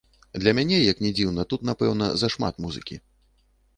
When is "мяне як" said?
0.59-1.03